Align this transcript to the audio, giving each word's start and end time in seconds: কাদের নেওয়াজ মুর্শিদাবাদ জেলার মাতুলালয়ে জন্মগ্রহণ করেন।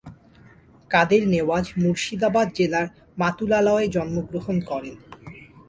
কাদের 0.91 1.23
নেওয়াজ 1.27 1.65
মুর্শিদাবাদ 1.77 2.47
জেলার 2.57 2.87
মাতুলালয়ে 3.17 3.87
জন্মগ্রহণ 3.87 4.57
করেন। 4.61 4.95